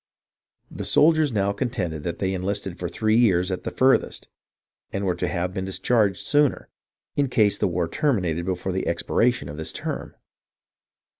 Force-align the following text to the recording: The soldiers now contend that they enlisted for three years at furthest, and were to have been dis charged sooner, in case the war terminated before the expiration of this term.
The 0.71 0.83
soldiers 0.83 1.31
now 1.31 1.51
contend 1.53 1.93
that 1.93 2.17
they 2.17 2.33
enlisted 2.33 2.79
for 2.79 2.89
three 2.89 3.17
years 3.19 3.51
at 3.51 3.61
furthest, 3.71 4.27
and 4.91 5.05
were 5.05 5.13
to 5.13 5.27
have 5.27 5.53
been 5.53 5.63
dis 5.65 5.77
charged 5.77 6.25
sooner, 6.25 6.69
in 7.15 7.29
case 7.29 7.59
the 7.59 7.67
war 7.67 7.87
terminated 7.87 8.43
before 8.45 8.71
the 8.71 8.87
expiration 8.87 9.47
of 9.47 9.57
this 9.57 9.71
term. 9.71 10.15